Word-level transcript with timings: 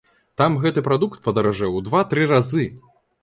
Там 0.41 0.55
гэты 0.63 0.83
прадукт 0.87 1.19
падаражэў 1.27 1.77
у 1.79 1.83
два-тры 1.89 2.27
разы. 2.33 2.65